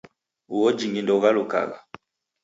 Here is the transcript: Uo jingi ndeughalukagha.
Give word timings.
Uo 0.55 0.69
jingi 0.77 1.01
ndeughalukagha. 1.03 1.77